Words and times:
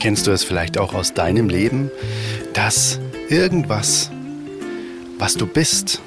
Kennst 0.00 0.28
du 0.28 0.30
es 0.30 0.44
vielleicht 0.44 0.78
auch 0.78 0.94
aus 0.94 1.12
deinem 1.12 1.48
Leben, 1.48 1.90
dass 2.52 3.00
irgendwas, 3.28 4.10
was 5.18 5.34
du 5.34 5.46
bist, 5.46 6.00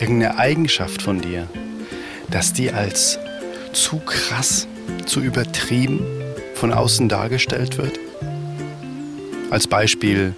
irgendeine 0.00 0.36
Eigenschaft 0.38 1.00
von 1.00 1.20
dir, 1.20 1.48
dass 2.30 2.52
die 2.52 2.70
als 2.70 3.18
zu 3.72 4.00
krass, 4.00 4.68
zu 5.06 5.20
übertrieben 5.20 6.04
von 6.54 6.74
außen 6.74 7.08
dargestellt 7.08 7.78
wird? 7.78 7.98
Als 9.50 9.66
Beispiel, 9.66 10.34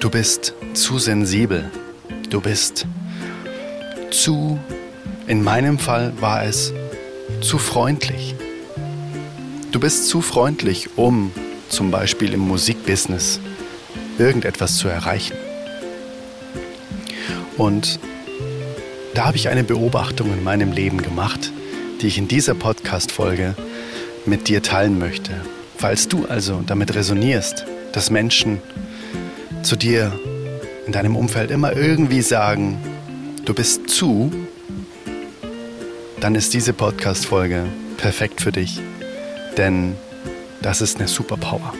du 0.00 0.10
bist 0.10 0.54
zu 0.72 0.98
sensibel, 0.98 1.70
du 2.30 2.40
bist 2.40 2.86
zu, 4.10 4.58
in 5.28 5.44
meinem 5.44 5.78
Fall 5.78 6.12
war 6.20 6.44
es 6.44 6.72
zu 7.42 7.58
freundlich. 7.58 8.34
Du 9.70 9.78
bist 9.78 10.08
zu 10.08 10.20
freundlich, 10.20 10.90
um 10.96 11.32
zum 11.68 11.90
Beispiel 11.90 12.32
im 12.32 12.40
Musikbusiness 12.40 13.40
irgendetwas 14.18 14.76
zu 14.76 14.88
erreichen. 14.88 15.36
Und 17.56 17.98
da 19.14 19.26
habe 19.26 19.36
ich 19.36 19.48
eine 19.48 19.64
Beobachtung 19.64 20.32
in 20.32 20.42
meinem 20.42 20.72
Leben 20.72 21.00
gemacht, 21.02 21.52
die 22.00 22.08
ich 22.08 22.18
in 22.18 22.28
dieser 22.28 22.54
Podcast-Folge 22.54 23.54
mit 24.26 24.48
dir 24.48 24.62
teilen 24.62 24.98
möchte. 24.98 25.32
Falls 25.78 26.08
du 26.08 26.26
also 26.26 26.62
damit 26.66 26.94
resonierst, 26.94 27.64
dass 27.92 28.10
Menschen 28.10 28.60
zu 29.62 29.76
dir 29.76 30.12
in 30.86 30.92
deinem 30.92 31.16
Umfeld 31.16 31.50
immer 31.50 31.76
irgendwie 31.76 32.22
sagen, 32.22 32.78
du 33.44 33.54
bist 33.54 33.88
zu, 33.88 34.32
dann 36.20 36.34
ist 36.34 36.54
diese 36.54 36.72
Podcast-Folge 36.72 37.64
perfekt 37.96 38.40
für 38.40 38.52
dich. 38.52 38.80
Denn 39.56 39.96
das 40.64 40.80
ist 40.80 40.96
eine 40.96 41.06
Superpower. 41.06 41.74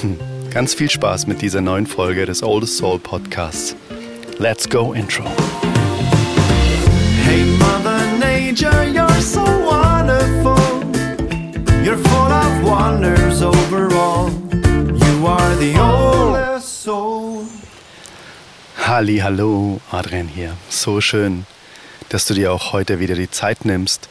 Hm. 0.00 0.16
Ganz 0.50 0.74
viel 0.74 0.88
Spaß 0.88 1.26
mit 1.26 1.42
dieser 1.42 1.60
neuen 1.60 1.86
Folge 1.86 2.24
des 2.24 2.40
Oldest 2.40 2.76
Soul 2.76 3.00
Podcasts. 3.00 3.74
Let's 4.38 4.68
go 4.68 4.92
Intro. 4.92 5.24
Hey 7.24 7.44
Mother 7.58 8.00
Nature, 8.20 8.84
you're 8.84 9.20
so 9.20 9.40
wonderful. 9.40 10.56
You're 11.84 11.98
full 11.98 12.30
of 12.30 12.62
wonders 12.62 13.42
overall. 13.42 14.30
You 14.62 15.26
are 15.26 15.56
the 15.56 15.76
oldest 15.80 16.84
soul. 16.84 17.44
Halli, 18.84 19.18
hallo, 19.18 19.80
Adrian 19.90 20.28
hier. 20.28 20.56
So 20.68 21.00
schön, 21.00 21.44
dass 22.08 22.24
du 22.26 22.34
dir 22.34 22.52
auch 22.52 22.72
heute 22.72 23.00
wieder 23.00 23.16
die 23.16 23.30
Zeit 23.30 23.64
nimmst, 23.64 24.08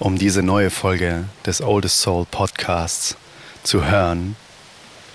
um 0.00 0.16
diese 0.16 0.42
neue 0.42 0.70
Folge 0.70 1.28
des 1.44 1.60
Oldest 1.60 2.00
Soul 2.00 2.24
Podcasts 2.24 3.16
zu 3.62 3.84
hören 3.84 4.34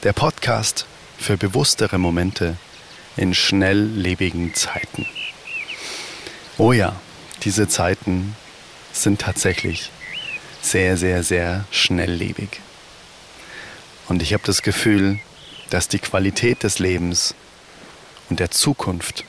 der 0.03 0.13
Podcast 0.13 0.85
für 1.17 1.37
bewusstere 1.37 1.97
Momente 1.97 2.55
in 3.17 3.33
schnelllebigen 3.33 4.53
Zeiten. 4.53 5.07
Oh 6.59 6.71
ja, 6.71 6.95
diese 7.41 7.67
Zeiten 7.67 8.35
sind 8.93 9.21
tatsächlich 9.21 9.89
sehr, 10.61 10.97
sehr, 10.97 11.23
sehr 11.23 11.65
schnelllebig. 11.71 12.61
Und 14.07 14.21
ich 14.21 14.33
habe 14.33 14.43
das 14.45 14.61
Gefühl, 14.61 15.17
dass 15.71 15.87
die 15.87 15.99
Qualität 15.99 16.61
des 16.61 16.77
Lebens 16.77 17.33
und 18.29 18.39
der 18.39 18.51
Zukunft 18.51 19.25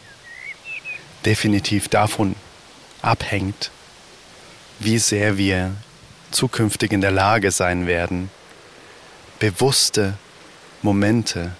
definitiv 1.24 1.88
davon 1.88 2.36
abhängt, 3.00 3.70
wie 4.78 4.98
sehr 4.98 5.38
wir 5.38 5.74
zukünftig 6.30 6.92
in 6.92 7.00
der 7.00 7.10
Lage 7.10 7.50
sein 7.50 7.86
werden, 7.86 8.30
bewusste 9.38 10.14
Momente 10.82 11.52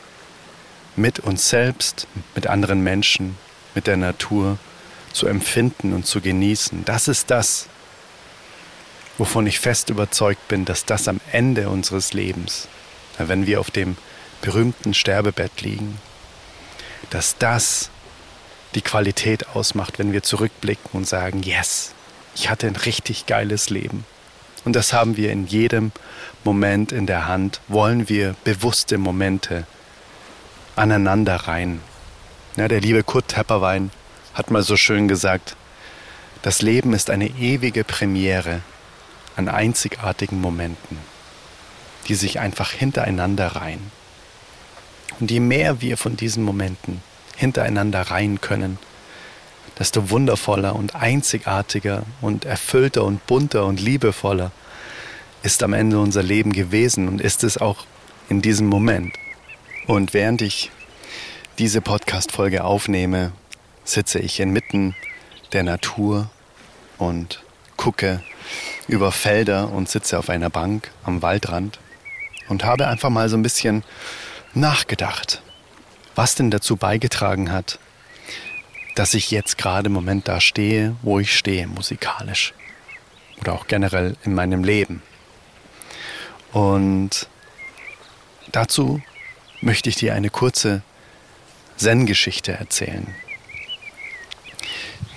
mit 0.96 1.20
uns 1.20 1.48
selbst, 1.48 2.06
mit 2.34 2.46
anderen 2.46 2.82
Menschen, 2.82 3.36
mit 3.74 3.86
der 3.86 3.96
Natur 3.96 4.58
zu 5.12 5.26
empfinden 5.26 5.92
und 5.92 6.06
zu 6.06 6.20
genießen. 6.20 6.84
Das 6.84 7.08
ist 7.08 7.30
das, 7.30 7.68
wovon 9.18 9.46
ich 9.46 9.60
fest 9.60 9.90
überzeugt 9.90 10.48
bin, 10.48 10.64
dass 10.64 10.84
das 10.84 11.08
am 11.08 11.20
Ende 11.32 11.68
unseres 11.68 12.12
Lebens, 12.12 12.68
wenn 13.18 13.46
wir 13.46 13.60
auf 13.60 13.70
dem 13.70 13.96
berühmten 14.42 14.94
Sterbebett 14.94 15.62
liegen, 15.62 15.98
dass 17.10 17.36
das 17.38 17.90
die 18.74 18.82
Qualität 18.82 19.48
ausmacht, 19.48 19.98
wenn 19.98 20.12
wir 20.12 20.22
zurückblicken 20.22 20.90
und 20.92 21.08
sagen, 21.08 21.42
yes, 21.42 21.94
ich 22.36 22.50
hatte 22.50 22.66
ein 22.66 22.76
richtig 22.76 23.26
geiles 23.26 23.70
Leben. 23.70 24.04
Und 24.64 24.76
das 24.76 24.92
haben 24.92 25.16
wir 25.16 25.32
in 25.32 25.46
jedem 25.46 25.90
Moment 26.44 26.92
in 26.92 27.06
der 27.06 27.26
Hand. 27.26 27.60
Wollen 27.66 28.08
wir 28.08 28.36
bewusste 28.44 28.98
Momente 28.98 29.66
aneinander 30.76 31.36
rein. 31.36 31.80
Ja, 32.56 32.68
der 32.68 32.80
liebe 32.80 33.02
Kurt 33.02 33.28
Tepperwein 33.28 33.90
hat 34.34 34.50
mal 34.50 34.62
so 34.62 34.76
schön 34.76 35.08
gesagt, 35.08 35.56
das 36.42 36.62
Leben 36.62 36.92
ist 36.92 37.10
eine 37.10 37.28
ewige 37.28 37.84
Premiere 37.84 38.60
an 39.34 39.48
einzigartigen 39.48 40.40
Momenten, 40.40 40.98
die 42.06 42.14
sich 42.14 42.38
einfach 42.38 42.70
hintereinander 42.70 43.48
reihen. 43.48 43.90
Und 45.20 45.30
je 45.30 45.40
mehr 45.40 45.80
wir 45.80 45.96
von 45.96 46.16
diesen 46.16 46.44
Momenten 46.44 47.02
hintereinander 47.36 48.02
reihen 48.02 48.40
können, 48.40 48.78
desto 49.78 50.10
wundervoller 50.10 50.74
und 50.74 50.94
einzigartiger 50.94 52.04
und 52.20 52.44
erfüllter 52.44 53.04
und 53.04 53.26
bunter 53.26 53.66
und 53.66 53.80
liebevoller 53.80 54.50
ist 55.42 55.62
am 55.62 55.72
Ende 55.72 55.98
unser 55.98 56.22
Leben 56.22 56.52
gewesen 56.52 57.08
und 57.08 57.20
ist 57.20 57.44
es 57.44 57.58
auch 57.58 57.86
in 58.28 58.42
diesem 58.42 58.66
Moment. 58.66 59.14
Und 59.86 60.14
während 60.14 60.42
ich 60.42 60.70
diese 61.58 61.80
Podcast-Folge 61.80 62.64
aufnehme, 62.64 63.32
sitze 63.84 64.18
ich 64.18 64.40
inmitten 64.40 64.96
der 65.52 65.62
Natur 65.62 66.28
und 66.98 67.42
gucke 67.76 68.22
über 68.88 69.12
Felder 69.12 69.70
und 69.72 69.88
sitze 69.88 70.18
auf 70.18 70.28
einer 70.28 70.50
Bank 70.50 70.90
am 71.04 71.22
Waldrand 71.22 71.78
und 72.48 72.64
habe 72.64 72.88
einfach 72.88 73.10
mal 73.10 73.28
so 73.28 73.36
ein 73.36 73.42
bisschen 73.42 73.84
nachgedacht, 74.54 75.42
was 76.14 76.34
denn 76.34 76.50
dazu 76.50 76.76
beigetragen 76.76 77.52
hat, 77.52 77.78
dass 78.96 79.12
ich 79.12 79.30
jetzt 79.30 79.58
gerade 79.58 79.88
im 79.88 79.92
Moment 79.92 80.26
da 80.26 80.40
stehe, 80.40 80.96
wo 81.02 81.20
ich 81.20 81.36
stehe, 81.36 81.66
musikalisch. 81.66 82.54
Oder 83.38 83.52
auch 83.52 83.66
generell 83.66 84.16
in 84.24 84.34
meinem 84.34 84.64
Leben. 84.64 85.02
Und 86.50 87.28
dazu 88.52 89.02
möchte 89.60 89.90
ich 89.90 89.96
dir 89.96 90.14
eine 90.14 90.30
kurze 90.30 90.82
Zen-Geschichte 91.76 92.52
erzählen, 92.52 93.14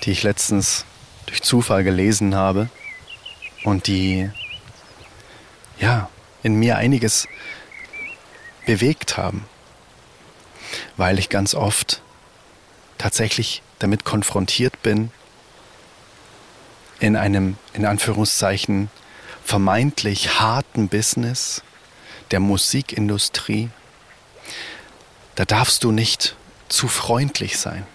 die 0.03 0.11
ich 0.11 0.23
letztens 0.23 0.83
durch 1.27 1.41
Zufall 1.41 1.85
gelesen 1.85 2.35
habe 2.35 2.69
und 3.63 3.87
die 3.87 4.29
ja 5.79 6.09
in 6.43 6.55
mir 6.55 6.75
einiges 6.75 7.29
bewegt 8.65 9.15
haben, 9.15 9.45
weil 10.97 11.17
ich 11.17 11.29
ganz 11.29 11.55
oft 11.55 12.01
tatsächlich 12.97 13.61
damit 13.79 14.05
konfrontiert 14.05 14.81
bin, 14.83 15.11
in 16.99 17.15
einem, 17.15 17.57
in 17.73 17.85
Anführungszeichen, 17.85 18.89
vermeintlich 19.43 20.39
harten 20.39 20.89
Business 20.89 21.63
der 22.31 22.39
Musikindustrie, 22.39 23.69
da 25.35 25.45
darfst 25.45 25.83
du 25.83 25.91
nicht 25.91 26.35
zu 26.67 26.87
freundlich 26.87 27.57
sein. 27.57 27.85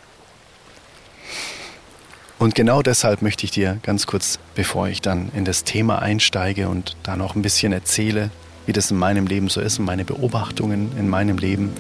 Und 2.38 2.54
genau 2.54 2.82
deshalb 2.82 3.22
möchte 3.22 3.44
ich 3.44 3.52
dir 3.52 3.78
ganz 3.82 4.06
kurz, 4.06 4.38
bevor 4.54 4.88
ich 4.88 5.00
dann 5.00 5.30
in 5.34 5.44
das 5.44 5.64
Thema 5.64 6.00
einsteige 6.00 6.68
und 6.68 6.96
da 7.02 7.16
noch 7.16 7.36
ein 7.36 7.42
bisschen 7.42 7.72
erzähle, 7.72 8.30
wie 8.66 8.72
das 8.72 8.90
in 8.90 8.96
meinem 8.96 9.26
Leben 9.26 9.48
so 9.48 9.60
ist 9.60 9.78
und 9.78 9.84
meine 9.84 10.04
Beobachtungen 10.04 10.96
in 10.98 11.08
meinem 11.08 11.38
Leben, 11.38 11.72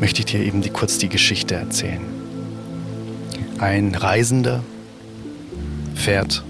möchte 0.00 0.20
ich 0.20 0.26
dir 0.26 0.40
eben 0.40 0.60
die, 0.62 0.70
kurz 0.70 0.98
die 0.98 1.08
Geschichte 1.08 1.54
erzählen. 1.54 2.13
Ein 3.58 3.94
Reisender 3.94 4.64
fährt 5.94 6.42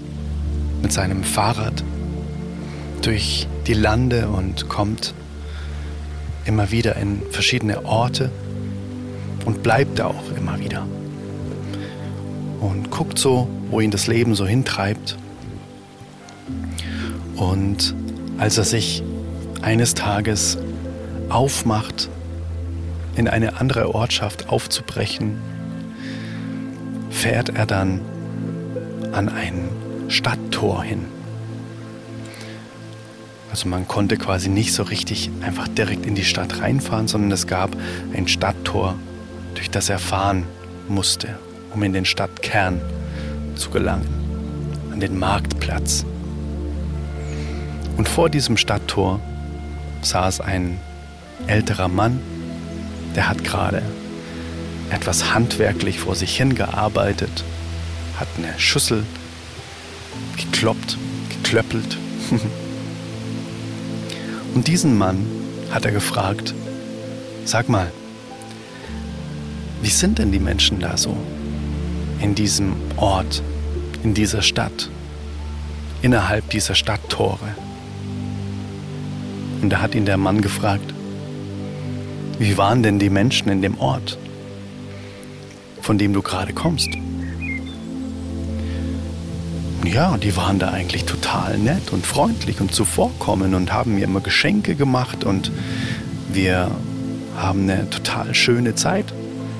mit 0.81 0.91
seinem 0.91 1.23
Fahrrad 1.23 1.83
durch 3.03 3.47
die 3.67 3.73
Lande 3.73 4.27
und 4.27 4.69
kommt 4.69 5.13
immer 6.45 6.71
wieder 6.71 6.95
in 6.95 7.21
verschiedene 7.29 7.85
Orte 7.85 8.31
und 9.45 9.61
bleibt 9.61 9.99
da 9.99 10.07
auch 10.07 10.31
immer 10.35 10.59
wieder. 10.59 10.87
Und 12.59 12.89
guckt 12.89 13.19
so, 13.19 13.47
wo 13.69 13.79
ihn 13.79 13.91
das 13.91 14.07
Leben 14.07 14.33
so 14.33 14.47
hintreibt. 14.47 15.17
Und 17.35 17.93
als 18.39 18.57
er 18.57 18.63
sich 18.63 19.03
eines 19.61 19.93
Tages 19.93 20.57
aufmacht, 21.29 22.09
in 23.15 23.27
eine 23.27 23.59
andere 23.59 23.93
Ortschaft 23.93 24.49
aufzubrechen, 24.49 25.39
fährt 27.15 27.49
er 27.49 27.65
dann 27.65 28.01
an 29.13 29.29
ein 29.29 29.69
Stadttor 30.09 30.83
hin. 30.83 31.05
Also 33.49 33.69
man 33.69 33.87
konnte 33.87 34.17
quasi 34.17 34.49
nicht 34.49 34.73
so 34.73 34.83
richtig 34.83 35.31
einfach 35.41 35.69
direkt 35.69 36.05
in 36.05 36.13
die 36.13 36.25
Stadt 36.25 36.61
reinfahren, 36.61 37.07
sondern 37.07 37.31
es 37.31 37.47
gab 37.47 37.75
ein 38.13 38.27
Stadttor, 38.27 38.95
durch 39.53 39.71
das 39.71 39.89
er 39.89 39.97
fahren 39.97 40.43
musste, 40.89 41.39
um 41.73 41.81
in 41.83 41.93
den 41.93 42.03
Stadtkern 42.03 42.81
zu 43.55 43.69
gelangen, 43.69 44.07
an 44.91 44.99
den 44.99 45.17
Marktplatz. 45.17 46.05
Und 47.95 48.09
vor 48.09 48.29
diesem 48.29 48.57
Stadttor 48.57 49.21
saß 50.01 50.41
ein 50.41 50.79
älterer 51.47 51.87
Mann, 51.87 52.19
der 53.15 53.29
hat 53.29 53.45
gerade 53.45 53.81
etwas 54.89 55.33
handwerklich 55.33 55.99
vor 55.99 56.15
sich 56.15 56.37
hingearbeitet, 56.37 57.43
hat 58.19 58.27
eine 58.37 58.57
Schüssel 58.57 59.03
gekloppt, 60.37 60.97
geklöppelt. 61.29 61.97
Und 64.55 64.67
diesen 64.67 64.97
Mann 64.97 65.25
hat 65.71 65.85
er 65.85 65.91
gefragt, 65.91 66.53
sag 67.43 67.67
mal, 67.67 67.91
wie 69.81 69.89
sind 69.89 70.17
denn 70.17 70.31
die 70.31 70.39
Menschen 70.39 70.79
da 70.79 70.97
so? 70.97 71.15
In 72.19 72.33
diesem 72.33 72.73
Ort, 72.95 73.43
in 74.03 74.13
dieser 74.13 74.41
Stadt, 74.41 74.89
innerhalb 76.01 76.49
dieser 76.49 76.75
Stadttore. 76.75 77.55
Und 79.61 79.69
da 79.69 79.81
hat 79.81 79.93
ihn 79.93 80.05
der 80.05 80.17
Mann 80.17 80.41
gefragt, 80.41 80.93
wie 82.39 82.57
waren 82.57 82.83
denn 82.83 82.99
die 82.99 83.09
Menschen 83.09 83.49
in 83.49 83.61
dem 83.61 83.77
Ort, 83.79 84.17
von 85.85 85.99
dem 85.99 86.13
du 86.13 86.23
gerade 86.23 86.51
kommst? 86.51 86.89
Ja, 89.85 90.17
die 90.17 90.35
waren 90.35 90.57
da 90.57 90.71
eigentlich 90.71 91.05
total 91.05 91.59
nett 91.59 91.93
und 91.93 92.07
freundlich 92.07 92.59
und 92.59 92.73
zuvorkommen 92.73 93.53
und 93.53 93.71
haben 93.71 93.93
mir 93.93 94.05
immer 94.05 94.19
Geschenke 94.19 94.73
gemacht 94.73 95.23
und 95.23 95.51
wir 96.33 96.71
haben 97.37 97.69
eine 97.69 97.87
total 97.91 98.33
schöne 98.33 98.73
Zeit 98.73 99.13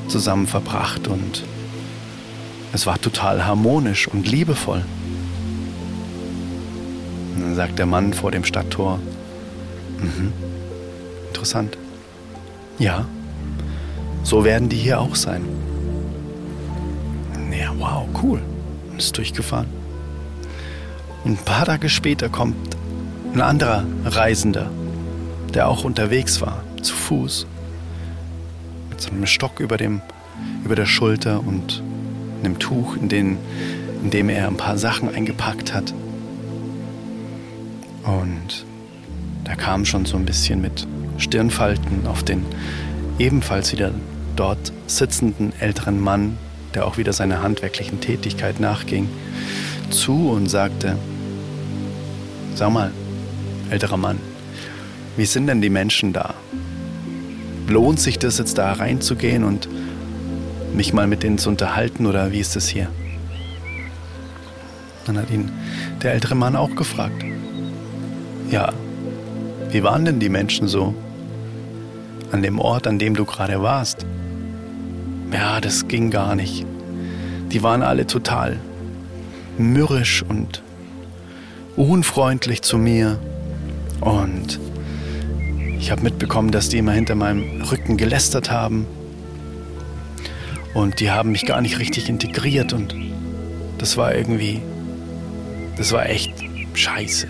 zusammen 0.08 0.48
verbracht 0.48 1.08
und 1.08 1.44
es 2.74 2.88
war 2.88 3.00
total 3.00 3.46
harmonisch 3.46 4.08
und 4.08 4.28
liebevoll. 4.28 4.84
Und 7.36 7.44
dann 7.44 7.56
sagt 7.56 7.78
der 7.78 7.86
Mann 7.86 8.16
vor 8.16 8.32
dem 8.32 8.46
Stadttor, 8.46 9.00
mhm, 10.00 10.34
interessant. 11.28 11.78
Ja, 12.80 13.06
so 14.24 14.44
werden 14.44 14.70
die 14.70 14.78
hier 14.78 15.00
auch 15.00 15.16
sein. 15.16 15.55
Wow, 17.78 18.08
cool. 18.22 18.42
Und 18.92 19.00
ist 19.00 19.18
durchgefahren. 19.18 19.68
Und 21.24 21.34
ein 21.34 21.46
paar 21.46 21.66
Tage 21.66 21.90
später 21.90 22.30
kommt 22.30 22.56
ein 23.34 23.42
anderer 23.42 23.84
Reisender, 24.06 24.70
der 25.54 25.68
auch 25.68 25.84
unterwegs 25.84 26.40
war, 26.42 26.64
zu 26.82 26.94
Fuß, 26.94 27.48
mit 28.90 29.02
so 29.02 29.12
einem 29.12 29.26
Stock 29.26 29.60
über, 29.60 29.78
dem, 29.78 30.02
über 30.64 30.76
der 30.76 30.86
Schulter 30.86 31.42
und 31.46 31.84
einem 32.44 32.60
Tuch, 32.60 32.96
in, 32.96 33.10
den, 33.10 33.38
in 34.04 34.12
dem 34.12 34.30
er 34.30 34.48
ein 34.48 34.58
paar 34.58 34.78
Sachen 34.78 35.14
eingepackt 35.14 35.74
hat. 35.74 35.94
Und 38.04 38.66
da 39.44 39.56
kam 39.56 39.84
schon 39.86 40.06
so 40.06 40.16
ein 40.16 40.26
bisschen 40.26 40.62
mit 40.62 40.88
Stirnfalten 41.18 42.08
auf 42.08 42.24
den 42.24 42.46
ebenfalls 43.20 43.72
wieder 43.72 43.92
dort 44.36 44.72
sitzenden 44.88 45.54
älteren 45.60 46.00
Mann, 46.00 46.38
der 46.76 46.86
auch 46.86 46.98
wieder 46.98 47.14
seiner 47.14 47.42
handwerklichen 47.42 48.02
Tätigkeit 48.02 48.60
nachging, 48.60 49.10
zu 49.90 50.30
und 50.30 50.48
sagte, 50.48 50.98
Sag 52.56 52.72
mal, 52.72 52.92
älterer 53.70 53.98
Mann, 53.98 54.18
wie 55.18 55.26
sind 55.26 55.48
denn 55.48 55.62
die 55.62 55.70
Menschen 55.70 56.14
da? 56.14 56.34
Lohnt 57.68 58.00
sich 58.00 58.18
das 58.18 58.38
jetzt 58.38 58.58
da 58.58 58.72
reinzugehen 58.72 59.44
und 59.44 59.68
mich 60.74 60.94
mal 60.94 61.08
mit 61.08 61.24
denen 61.24 61.38
zu 61.38 61.50
unterhalten 61.50 62.06
oder 62.06 62.32
wie 62.32 62.40
ist 62.40 62.56
das 62.56 62.68
hier? 62.68 62.88
Dann 65.06 65.18
hat 65.18 65.30
ihn 65.32 65.52
der 66.02 66.14
ältere 66.14 66.36
Mann 66.36 66.56
auch 66.56 66.76
gefragt. 66.76 67.24
Ja, 68.50 68.72
wie 69.70 69.84
waren 69.84 70.06
denn 70.06 70.20
die 70.20 70.30
Menschen 70.30 70.68
so 70.68 70.94
an 72.32 72.42
dem 72.42 72.60
Ort, 72.60 72.88
an 72.88 73.00
dem 73.00 73.16
du 73.16 73.26
gerade 73.26 73.62
warst? 73.62 74.06
Ja, 75.36 75.60
das 75.60 75.90
ging 75.90 76.12
gar 76.12 76.34
nicht. 76.34 76.66
Die 77.52 77.62
waren 77.62 77.84
alle 77.84 78.08
total 78.08 78.58
mürrisch 79.58 80.24
und 80.24 80.64
unfreundlich 81.76 82.62
zu 82.62 82.78
mir 82.78 83.20
und 84.00 84.62
ich 85.78 85.92
habe 85.92 86.04
mitbekommen, 86.04 86.52
dass 86.52 86.70
die 86.70 86.78
immer 86.78 86.94
hinter 86.94 87.16
meinem 87.16 87.64
Rücken 87.64 87.98
gelästert 87.98 88.50
haben 88.50 88.88
und 90.74 91.02
die 91.02 91.12
haben 91.12 91.34
mich 91.34 91.46
gar 91.46 91.60
nicht 91.60 91.80
richtig 91.80 92.08
integriert 92.08 92.72
und 92.72 92.96
das 93.78 93.98
war 93.98 94.16
irgendwie, 94.16 94.62
das 95.76 95.92
war 95.92 96.06
echt 96.06 96.34
scheiße. 96.76 97.28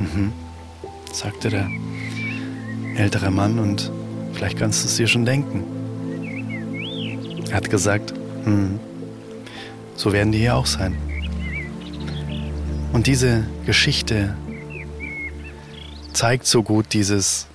Mhm, 0.00 0.32
sagte 1.12 1.50
der 1.50 1.70
ältere 2.96 3.30
Mann 3.30 3.60
und 3.60 3.92
vielleicht 4.32 4.58
kannst 4.58 4.82
du 4.82 4.88
es 4.88 4.96
dir 4.96 5.06
schon 5.06 5.24
denken. 5.24 5.77
Er 7.50 7.56
hat 7.56 7.70
gesagt, 7.70 8.12
hm, 8.44 8.78
so 9.96 10.12
werden 10.12 10.32
die 10.32 10.38
hier 10.38 10.56
auch 10.56 10.66
sein. 10.66 10.96
Und 12.92 13.06
diese 13.06 13.44
Geschichte 13.66 14.36
zeigt 16.12 16.46
so 16.46 16.62
gut 16.62 16.92
dieses 16.92 17.46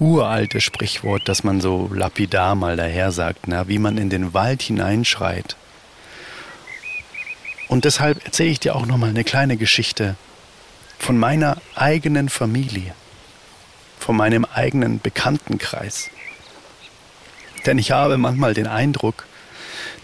uralte 0.00 0.60
Sprichwort, 0.60 1.22
das 1.28 1.44
man 1.44 1.60
so 1.60 1.90
lapidar 1.92 2.54
mal 2.54 2.76
daher 2.76 3.12
sagt, 3.12 3.48
na, 3.48 3.68
wie 3.68 3.78
man 3.78 3.98
in 3.98 4.10
den 4.10 4.34
Wald 4.34 4.62
hineinschreit. 4.62 5.56
Und 7.68 7.84
deshalb 7.84 8.24
erzähle 8.24 8.50
ich 8.50 8.60
dir 8.60 8.74
auch 8.74 8.86
noch 8.86 8.96
mal 8.96 9.10
eine 9.10 9.24
kleine 9.24 9.56
Geschichte 9.56 10.16
von 10.98 11.18
meiner 11.18 11.58
eigenen 11.74 12.28
Familie, 12.28 12.94
von 13.98 14.16
meinem 14.16 14.44
eigenen 14.44 15.00
Bekanntenkreis. 15.00 16.10
Denn 17.68 17.78
ich 17.78 17.92
habe 17.92 18.18
manchmal 18.18 18.52
den 18.52 18.66
Eindruck, 18.66 19.26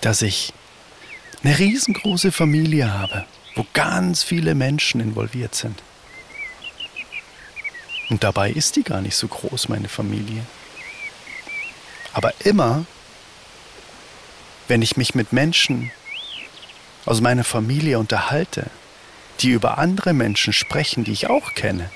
dass 0.00 0.22
ich 0.22 0.52
eine 1.42 1.58
riesengroße 1.58 2.30
Familie 2.30 2.92
habe 2.92 3.26
wo 3.54 3.66
ganz 3.72 4.22
viele 4.22 4.54
Menschen 4.54 5.00
involviert 5.00 5.54
sind. 5.54 5.80
Und 8.10 8.22
dabei 8.22 8.50
ist 8.50 8.76
die 8.76 8.82
gar 8.82 9.00
nicht 9.00 9.16
so 9.16 9.28
groß, 9.28 9.68
meine 9.68 9.88
Familie. 9.88 10.44
Aber 12.12 12.32
immer, 12.40 12.84
wenn 14.68 14.82
ich 14.82 14.96
mich 14.96 15.14
mit 15.14 15.32
Menschen 15.32 15.90
aus 17.06 17.20
meiner 17.20 17.44
Familie 17.44 17.98
unterhalte, 17.98 18.66
die 19.40 19.50
über 19.50 19.78
andere 19.78 20.12
Menschen 20.12 20.52
sprechen, 20.52 21.04
die 21.04 21.12
ich 21.12 21.28
auch 21.28 21.54
kenne, 21.54 21.90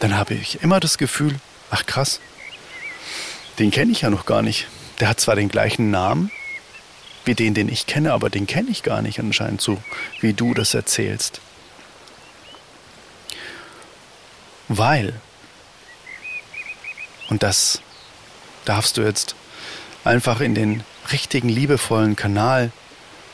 dann 0.00 0.16
habe 0.16 0.34
ich 0.34 0.62
immer 0.62 0.78
das 0.78 0.98
Gefühl, 0.98 1.34
ach 1.70 1.86
krass, 1.86 2.20
den 3.58 3.70
kenne 3.70 3.92
ich 3.92 4.02
ja 4.02 4.10
noch 4.10 4.26
gar 4.26 4.42
nicht. 4.42 4.68
Der 5.00 5.08
hat 5.08 5.20
zwar 5.20 5.36
den 5.36 5.48
gleichen 5.48 5.90
Namen, 5.90 6.30
wie 7.24 7.34
den, 7.34 7.54
den 7.54 7.68
ich 7.68 7.86
kenne, 7.86 8.12
aber 8.12 8.30
den 8.30 8.46
kenne 8.46 8.70
ich 8.70 8.82
gar 8.82 9.02
nicht 9.02 9.18
anscheinend 9.18 9.60
so, 9.60 9.78
wie 10.20 10.32
du 10.32 10.54
das 10.54 10.74
erzählst. 10.74 11.40
Weil, 14.68 15.20
und 17.28 17.42
das 17.42 17.80
darfst 18.64 18.96
du 18.96 19.02
jetzt 19.02 19.34
einfach 20.04 20.40
in 20.40 20.54
den 20.54 20.84
richtigen, 21.10 21.48
liebevollen 21.48 22.16
Kanal 22.16 22.70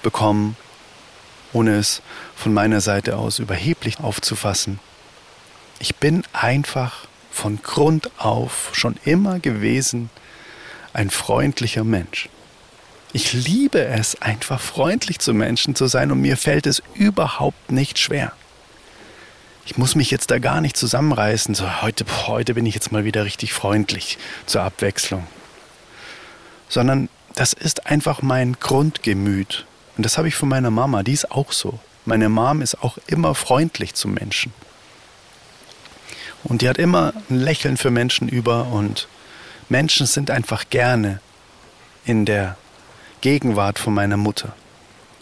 bekommen, 0.02 0.56
ohne 1.52 1.76
es 1.76 2.02
von 2.36 2.52
meiner 2.52 2.80
Seite 2.80 3.16
aus 3.16 3.38
überheblich 3.38 4.00
aufzufassen. 4.00 4.78
Ich 5.78 5.96
bin 5.96 6.24
einfach 6.32 7.06
von 7.34 7.60
Grund 7.62 8.10
auf 8.18 8.70
schon 8.72 8.96
immer 9.04 9.40
gewesen 9.40 10.08
ein 10.92 11.10
freundlicher 11.10 11.84
Mensch. 11.84 12.28
Ich 13.12 13.32
liebe 13.32 13.84
es, 13.84 14.20
einfach 14.22 14.60
freundlich 14.60 15.18
zu 15.18 15.34
Menschen 15.34 15.74
zu 15.74 15.86
sein 15.86 16.12
und 16.12 16.20
mir 16.20 16.36
fällt 16.36 16.66
es 16.66 16.82
überhaupt 16.94 17.70
nicht 17.70 17.98
schwer. 17.98 18.32
Ich 19.66 19.76
muss 19.76 19.94
mich 19.94 20.10
jetzt 20.10 20.30
da 20.30 20.38
gar 20.38 20.60
nicht 20.60 20.76
zusammenreißen, 20.76 21.54
so 21.54 21.82
heute, 21.82 22.04
heute 22.26 22.54
bin 22.54 22.66
ich 22.66 22.74
jetzt 22.74 22.92
mal 22.92 23.04
wieder 23.04 23.24
richtig 23.24 23.52
freundlich 23.52 24.18
zur 24.46 24.62
Abwechslung. 24.62 25.26
Sondern 26.68 27.08
das 27.34 27.52
ist 27.52 27.86
einfach 27.86 28.22
mein 28.22 28.54
Grundgemüt. 28.60 29.66
Und 29.96 30.06
das 30.06 30.18
habe 30.18 30.28
ich 30.28 30.36
von 30.36 30.48
meiner 30.48 30.70
Mama, 30.70 31.02
die 31.02 31.12
ist 31.12 31.30
auch 31.30 31.52
so. 31.52 31.78
Meine 32.04 32.28
Mom 32.28 32.62
ist 32.62 32.82
auch 32.82 32.98
immer 33.06 33.34
freundlich 33.34 33.94
zu 33.94 34.08
Menschen. 34.08 34.52
Und 36.44 36.62
die 36.62 36.68
hat 36.68 36.78
immer 36.78 37.12
ein 37.30 37.40
Lächeln 37.40 37.76
für 37.76 37.90
Menschen 37.90 38.28
über 38.28 38.66
und 38.66 39.08
Menschen 39.68 40.06
sind 40.06 40.30
einfach 40.30 40.68
gerne 40.70 41.20
in 42.04 42.26
der 42.26 42.56
Gegenwart 43.22 43.78
von 43.78 43.94
meiner 43.94 44.18
Mutter. 44.18 44.54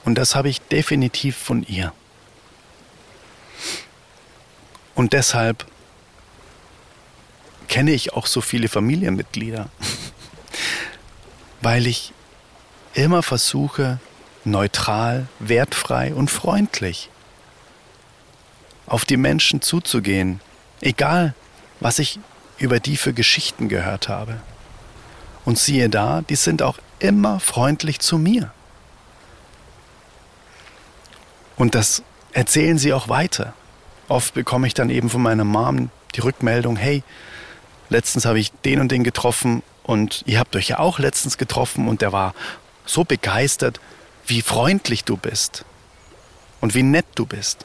Und 0.04 0.16
das 0.18 0.34
habe 0.34 0.48
ich 0.48 0.60
definitiv 0.60 1.36
von 1.36 1.62
ihr. 1.62 1.92
Und 4.94 5.12
deshalb 5.12 5.64
kenne 7.68 7.92
ich 7.92 8.12
auch 8.12 8.26
so 8.26 8.40
viele 8.40 8.68
Familienmitglieder, 8.68 9.68
weil 11.62 11.86
ich 11.86 12.12
immer 12.94 13.22
versuche, 13.22 14.00
neutral, 14.44 15.28
wertfrei 15.38 16.12
und 16.12 16.30
freundlich 16.30 17.08
auf 18.86 19.04
die 19.04 19.16
Menschen 19.16 19.62
zuzugehen, 19.62 20.40
egal 20.82 21.34
was 21.80 21.98
ich 21.98 22.18
über 22.58 22.78
die 22.78 22.96
für 22.96 23.12
Geschichten 23.12 23.68
gehört 23.68 24.08
habe. 24.08 24.38
Und 25.44 25.58
siehe 25.58 25.88
da, 25.88 26.22
die 26.22 26.36
sind 26.36 26.62
auch 26.62 26.78
immer 27.00 27.40
freundlich 27.40 27.98
zu 27.98 28.18
mir. 28.18 28.52
Und 31.56 31.74
das 31.74 32.02
erzählen 32.32 32.78
sie 32.78 32.92
auch 32.92 33.08
weiter. 33.08 33.54
Oft 34.08 34.34
bekomme 34.34 34.66
ich 34.66 34.74
dann 34.74 34.90
eben 34.90 35.10
von 35.10 35.22
meiner 35.22 35.44
Mom 35.44 35.90
die 36.14 36.20
Rückmeldung, 36.20 36.76
hey, 36.76 37.02
letztens 37.88 38.24
habe 38.24 38.38
ich 38.38 38.52
den 38.64 38.80
und 38.80 38.92
den 38.92 39.04
getroffen 39.04 39.62
und 39.82 40.22
ihr 40.26 40.38
habt 40.38 40.54
euch 40.54 40.68
ja 40.68 40.78
auch 40.78 40.98
letztens 40.98 41.38
getroffen 41.38 41.88
und 41.88 42.00
der 42.00 42.12
war 42.12 42.34
so 42.84 43.04
begeistert, 43.04 43.80
wie 44.26 44.42
freundlich 44.42 45.04
du 45.04 45.16
bist 45.16 45.64
und 46.60 46.74
wie 46.74 46.82
nett 46.82 47.06
du 47.14 47.26
bist. 47.26 47.64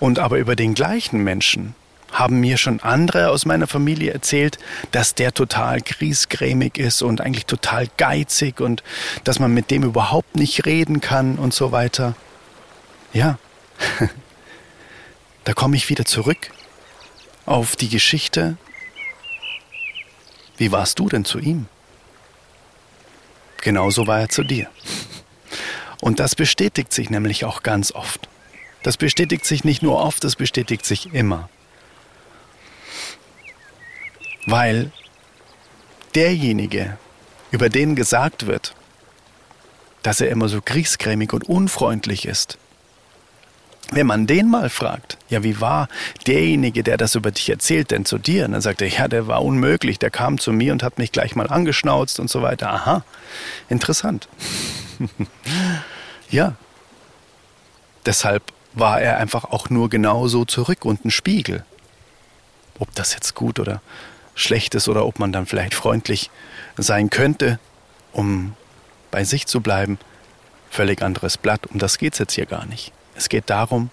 Und 0.00 0.18
aber 0.18 0.38
über 0.38 0.56
den 0.56 0.74
gleichen 0.74 1.22
Menschen 1.22 1.74
haben 2.10 2.40
mir 2.40 2.56
schon 2.56 2.80
andere 2.80 3.30
aus 3.30 3.44
meiner 3.46 3.66
Familie 3.66 4.12
erzählt, 4.12 4.58
dass 4.90 5.14
der 5.14 5.32
total 5.32 5.80
griesgrämig 5.80 6.76
ist 6.78 7.02
und 7.02 7.20
eigentlich 7.20 7.46
total 7.46 7.86
geizig 7.98 8.60
und 8.60 8.82
dass 9.24 9.38
man 9.38 9.54
mit 9.54 9.70
dem 9.70 9.84
überhaupt 9.84 10.34
nicht 10.34 10.66
reden 10.66 11.00
kann 11.00 11.36
und 11.36 11.54
so 11.54 11.70
weiter. 11.70 12.16
Ja, 13.12 13.38
da 15.44 15.52
komme 15.52 15.76
ich 15.76 15.88
wieder 15.88 16.04
zurück 16.04 16.50
auf 17.46 17.76
die 17.76 17.88
Geschichte. 17.88 18.56
Wie 20.56 20.72
warst 20.72 20.98
du 20.98 21.08
denn 21.08 21.24
zu 21.24 21.38
ihm? 21.38 21.66
Genauso 23.62 24.06
war 24.06 24.20
er 24.20 24.28
zu 24.28 24.42
dir. 24.42 24.68
Und 26.00 26.18
das 26.18 26.34
bestätigt 26.34 26.92
sich 26.92 27.10
nämlich 27.10 27.44
auch 27.44 27.62
ganz 27.62 27.92
oft. 27.92 28.28
Das 28.82 28.96
bestätigt 28.96 29.44
sich 29.44 29.64
nicht 29.64 29.82
nur 29.82 29.98
oft, 29.98 30.24
das 30.24 30.36
bestätigt 30.36 30.86
sich 30.86 31.12
immer. 31.12 31.48
Weil 34.46 34.90
derjenige, 36.14 36.96
über 37.50 37.68
den 37.68 37.94
gesagt 37.94 38.46
wird, 38.46 38.74
dass 40.02 40.20
er 40.20 40.30
immer 40.30 40.48
so 40.48 40.60
kriegsgrämig 40.62 41.32
und 41.32 41.48
unfreundlich 41.48 42.26
ist, 42.26 42.58
wenn 43.92 44.06
man 44.06 44.26
den 44.26 44.48
mal 44.48 44.70
fragt, 44.70 45.18
ja, 45.28 45.42
wie 45.42 45.60
war 45.60 45.88
derjenige, 46.26 46.84
der 46.84 46.96
das 46.96 47.16
über 47.16 47.32
dich 47.32 47.50
erzählt, 47.50 47.90
denn 47.90 48.04
zu 48.04 48.18
dir? 48.18 48.44
Und 48.44 48.52
dann 48.52 48.60
sagt 48.60 48.82
er, 48.82 48.88
ja, 48.88 49.08
der 49.08 49.26
war 49.26 49.42
unmöglich, 49.42 49.98
der 49.98 50.10
kam 50.10 50.38
zu 50.38 50.52
mir 50.52 50.72
und 50.72 50.82
hat 50.82 50.98
mich 50.98 51.10
gleich 51.10 51.34
mal 51.34 51.48
angeschnauzt 51.48 52.20
und 52.20 52.30
so 52.30 52.40
weiter. 52.40 52.70
Aha, 52.70 53.04
interessant. 53.68 54.28
ja. 56.30 56.54
Deshalb 58.06 58.44
war 58.72 59.00
er 59.00 59.18
einfach 59.18 59.44
auch 59.44 59.70
nur 59.70 59.88
genauso 59.88 60.44
zurück 60.44 60.84
und 60.84 61.04
ein 61.04 61.10
Spiegel. 61.10 61.64
Ob 62.78 62.94
das 62.94 63.14
jetzt 63.14 63.34
gut 63.34 63.58
oder 63.58 63.82
schlecht 64.34 64.74
ist 64.74 64.88
oder 64.88 65.04
ob 65.04 65.18
man 65.18 65.32
dann 65.32 65.46
vielleicht 65.46 65.74
freundlich 65.74 66.30
sein 66.76 67.10
könnte, 67.10 67.58
um 68.12 68.54
bei 69.10 69.24
sich 69.24 69.46
zu 69.46 69.60
bleiben, 69.60 69.98
völlig 70.70 71.02
anderes 71.02 71.36
Blatt. 71.36 71.66
Um 71.66 71.78
das 71.78 71.98
geht 71.98 72.14
es 72.14 72.18
jetzt 72.18 72.34
hier 72.34 72.46
gar 72.46 72.66
nicht. 72.66 72.92
Es 73.14 73.28
geht 73.28 73.50
darum, 73.50 73.90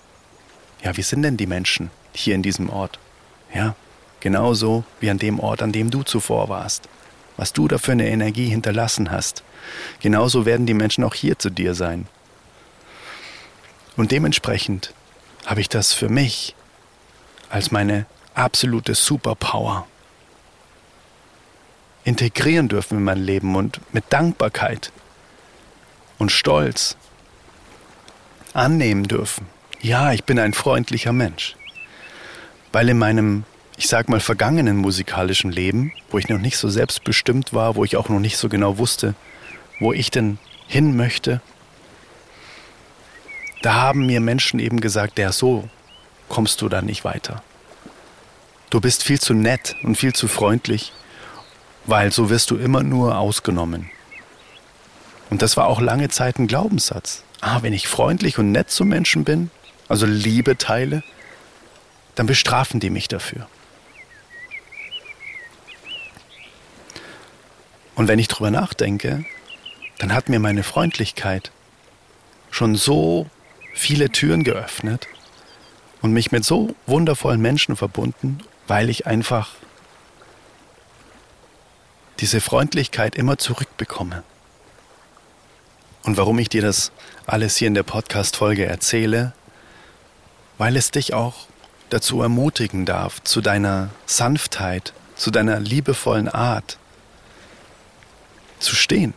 ja, 0.83 0.95
wie 0.95 1.01
sind 1.01 1.23
denn 1.23 1.37
die 1.37 1.47
Menschen 1.47 1.89
hier 2.13 2.35
in 2.35 2.43
diesem 2.43 2.69
Ort? 2.69 2.99
Ja, 3.53 3.75
genauso 4.19 4.83
wie 4.99 5.09
an 5.09 5.17
dem 5.17 5.39
Ort, 5.39 5.61
an 5.61 5.71
dem 5.71 5.89
du 5.89 6.03
zuvor 6.03 6.49
warst. 6.49 6.87
Was 7.35 7.53
du 7.53 7.67
da 7.67 7.77
für 7.77 7.91
eine 7.91 8.07
Energie 8.07 8.47
hinterlassen 8.47 9.11
hast. 9.11 9.43
Genauso 9.99 10.45
werden 10.45 10.65
die 10.65 10.73
Menschen 10.73 11.03
auch 11.03 11.13
hier 11.13 11.37
zu 11.37 11.49
dir 11.49 11.75
sein. 11.75 12.07
Und 13.97 14.11
dementsprechend 14.11 14.93
habe 15.45 15.59
ich 15.59 15.69
das 15.69 15.93
für 15.93 16.07
mich 16.07 16.55
als 17.49 17.71
meine 17.71 18.05
absolute 18.35 18.93
Superpower 18.93 19.87
integrieren 22.03 22.69
dürfen 22.69 22.99
in 22.99 23.03
mein 23.03 23.17
Leben 23.17 23.55
und 23.55 23.81
mit 23.93 24.05
Dankbarkeit 24.09 24.91
und 26.19 26.31
Stolz 26.31 26.95
annehmen 28.53 29.03
dürfen. 29.03 29.47
Ja, 29.81 30.13
ich 30.13 30.23
bin 30.23 30.39
ein 30.39 30.53
freundlicher 30.53 31.11
Mensch. 31.11 31.55
Weil 32.71 32.89
in 32.89 32.97
meinem, 32.97 33.43
ich 33.77 33.87
sag 33.87 34.09
mal, 34.09 34.19
vergangenen 34.19 34.77
musikalischen 34.77 35.51
Leben, 35.51 35.91
wo 36.09 36.17
ich 36.17 36.29
noch 36.29 36.39
nicht 36.39 36.57
so 36.57 36.69
selbstbestimmt 36.69 37.53
war, 37.53 37.75
wo 37.75 37.83
ich 37.83 37.97
auch 37.97 38.09
noch 38.09 38.19
nicht 38.19 38.37
so 38.37 38.47
genau 38.49 38.77
wusste, 38.77 39.15
wo 39.79 39.91
ich 39.93 40.11
denn 40.11 40.37
hin 40.67 40.95
möchte, 40.95 41.41
da 43.67 43.73
haben 43.73 44.05
mir 44.05 44.21
Menschen 44.21 44.61
eben 44.61 44.79
gesagt, 44.79 45.17
der 45.17 45.33
so 45.33 45.67
kommst 46.29 46.61
du 46.61 46.69
da 46.69 46.81
nicht 46.81 47.03
weiter. 47.03 47.43
Du 48.69 48.79
bist 48.79 49.03
viel 49.03 49.19
zu 49.19 49.33
nett 49.33 49.75
und 49.83 49.97
viel 49.97 50.13
zu 50.13 50.29
freundlich, 50.29 50.93
weil 51.85 52.13
so 52.13 52.29
wirst 52.29 52.49
du 52.49 52.55
immer 52.55 52.81
nur 52.81 53.17
ausgenommen. 53.17 53.89
Und 55.29 55.41
das 55.41 55.57
war 55.57 55.67
auch 55.67 55.81
lange 55.81 56.07
Zeit 56.07 56.39
ein 56.39 56.47
Glaubenssatz. 56.47 57.25
Ah, 57.41 57.61
wenn 57.61 57.73
ich 57.73 57.89
freundlich 57.89 58.39
und 58.39 58.53
nett 58.53 58.71
zu 58.71 58.85
Menschen 58.85 59.25
bin, 59.25 59.51
also 59.89 60.05
Liebe 60.05 60.57
teile, 60.57 61.03
dann 62.15 62.25
bestrafen 62.25 62.79
die 62.79 62.89
mich 62.89 63.09
dafür. 63.09 63.49
Und 67.95 68.07
wenn 68.07 68.17
ich 68.17 68.29
drüber 68.29 68.49
nachdenke, 68.49 69.25
dann 69.97 70.13
hat 70.13 70.29
mir 70.29 70.39
meine 70.39 70.63
Freundlichkeit 70.63 71.51
schon 72.49 72.75
so 72.75 73.29
viele 73.77 74.09
Türen 74.09 74.43
geöffnet 74.43 75.07
und 76.01 76.11
mich 76.11 76.31
mit 76.31 76.43
so 76.43 76.75
wundervollen 76.85 77.41
Menschen 77.41 77.75
verbunden, 77.75 78.39
weil 78.67 78.89
ich 78.89 79.05
einfach 79.07 79.51
diese 82.19 82.41
Freundlichkeit 82.41 83.15
immer 83.15 83.37
zurückbekomme. 83.37 84.23
Und 86.03 86.17
warum 86.17 86.39
ich 86.39 86.49
dir 86.49 86.61
das 86.61 86.91
alles 87.25 87.57
hier 87.57 87.67
in 87.67 87.75
der 87.75 87.83
Podcast-Folge 87.83 88.65
erzähle, 88.65 89.33
weil 90.57 90.75
es 90.75 90.91
dich 90.91 91.13
auch 91.13 91.45
dazu 91.89 92.21
ermutigen 92.21 92.85
darf, 92.85 93.23
zu 93.23 93.41
deiner 93.41 93.89
Sanftheit, 94.05 94.93
zu 95.15 95.29
deiner 95.29 95.59
liebevollen 95.59 96.29
Art 96.29 96.79
zu 98.59 98.75
stehen 98.75 99.13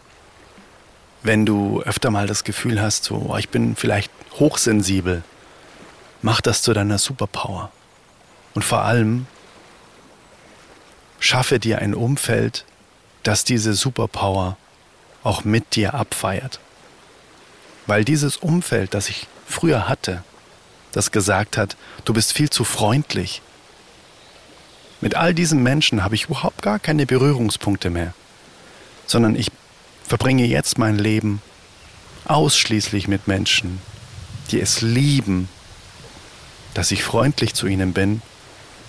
wenn 1.23 1.45
du 1.45 1.83
öfter 1.83 2.11
mal 2.11 2.27
das 2.27 2.45
Gefühl 2.45 2.81
hast, 2.81 3.05
so, 3.05 3.27
oh, 3.29 3.37
ich 3.37 3.49
bin 3.49 3.77
vielleicht 3.77 4.11
hochsensibel, 4.39 5.23
mach 6.23 6.41
das 6.41 6.62
zu 6.62 6.73
deiner 6.73 6.99
Superpower. 6.99 7.71
Und 8.55 8.65
vor 8.65 8.83
allem 8.83 9.27
schaffe 11.19 11.59
dir 11.59 11.79
ein 11.79 11.95
Umfeld, 11.95 12.65
das 13.23 13.45
diese 13.45 13.75
Superpower 13.75 14.57
auch 15.23 15.45
mit 15.45 15.77
dir 15.77 15.95
abfeiert. 15.95 16.61
Weil 17.87 18.05
dieses 18.05 18.39
Umfeld, 18.39 18.95
das 18.95 19.09
ich 19.09 19.27
früher 19.47 19.89
hatte, 19.89 20.25
das 20.93 21.11
gesagt 21.11 21.57
hat, 21.57 21.77
du 22.05 22.12
bist 22.12 22.33
viel 22.33 22.50
zu 22.50 22.65
freundlich. 22.65 23.43
Mit 25.00 25.15
all 25.15 25.35
diesen 25.35 25.62
Menschen 25.62 26.03
habe 26.03 26.15
ich 26.15 26.25
überhaupt 26.25 26.62
gar 26.62 26.79
keine 26.79 27.07
Berührungspunkte 27.07 27.91
mehr, 27.91 28.15
sondern 29.07 29.35
ich 29.35 29.50
verbringe 30.11 30.45
jetzt 30.45 30.76
mein 30.76 30.99
Leben 30.99 31.40
ausschließlich 32.25 33.07
mit 33.07 33.29
Menschen, 33.29 33.81
die 34.50 34.61
es 34.61 34.81
lieben, 34.81 35.49
dass 36.75 36.90
ich 36.90 37.05
freundlich 37.05 37.55
zu 37.55 37.69
ihnen 37.69 37.93
bin, 37.93 38.21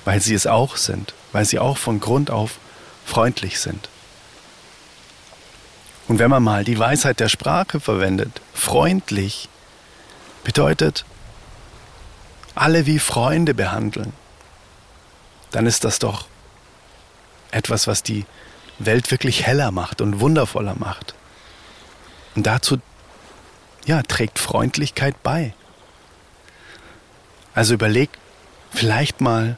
weil 0.04 0.20
sie 0.20 0.34
es 0.34 0.48
auch 0.48 0.78
sind, 0.78 1.14
weil 1.32 1.46
sie 1.46 1.60
auch 1.60 1.78
von 1.78 2.00
Grund 2.00 2.32
auf 2.32 2.58
freundlich 3.06 3.60
sind. 3.60 3.88
Und 6.08 6.18
wenn 6.18 6.32
man 6.32 6.42
mal 6.42 6.64
die 6.64 6.80
Weisheit 6.80 7.20
der 7.20 7.30
Sprache 7.30 7.80
verwendet, 7.80 8.42
freundlich 8.56 9.48
bedeutet 10.44 11.06
alle 12.56 12.88
wie 12.88 12.98
Freunde 12.98 13.54
behandeln, 13.54 14.14
dann 15.52 15.68
ist 15.68 15.84
das 15.84 16.00
doch 16.00 16.26
etwas, 17.52 17.86
was 17.86 18.02
die 18.02 18.26
Welt 18.86 19.12
wirklich 19.12 19.46
heller 19.46 19.72
macht 19.72 20.02
und 20.02 20.20
wundervoller 20.20 20.76
macht. 20.78 21.16
Und 22.36 22.48
dazu 22.48 22.78
ja, 23.86 24.02
trägt 24.04 24.40
Freundlichkeit 24.40 25.22
bei. 25.24 25.54
Also 27.54 27.74
überleg 27.74 28.10
vielleicht 28.72 29.22
mal, 29.22 29.58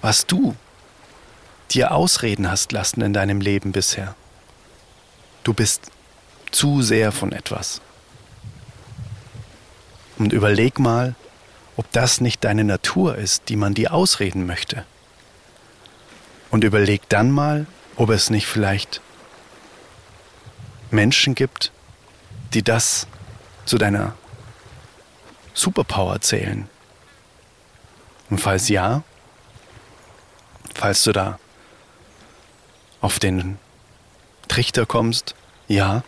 was 0.00 0.26
du 0.26 0.56
dir 1.70 1.92
ausreden 1.92 2.50
hast 2.50 2.72
lassen 2.72 3.00
in 3.00 3.12
deinem 3.12 3.40
Leben 3.40 3.72
bisher. 3.72 4.14
Du 5.42 5.52
bist 5.52 5.90
zu 6.50 6.82
sehr 6.82 7.12
von 7.12 7.32
etwas. 7.32 7.80
Und 10.16 10.32
überleg 10.32 10.78
mal, 10.78 11.14
ob 11.76 11.90
das 11.92 12.20
nicht 12.20 12.44
deine 12.44 12.64
Natur 12.64 13.16
ist, 13.16 13.48
die 13.48 13.56
man 13.56 13.74
dir 13.74 13.92
ausreden 13.92 14.46
möchte. 14.46 14.84
Und 16.50 16.62
überleg 16.62 17.08
dann 17.08 17.32
mal, 17.32 17.66
ob 17.96 18.10
es 18.10 18.30
nicht 18.30 18.46
vielleicht 18.46 19.00
Menschen 20.90 21.34
gibt, 21.34 21.72
die 22.52 22.62
das 22.62 23.06
zu 23.64 23.78
deiner 23.78 24.14
Superpower 25.54 26.20
zählen. 26.20 26.68
Und 28.30 28.38
falls 28.38 28.68
ja, 28.68 29.02
falls 30.74 31.02
du 31.04 31.12
da 31.12 31.38
auf 33.00 33.18
den 33.18 33.58
Trichter 34.48 34.86
kommst, 34.86 35.34
ja, 35.68 36.02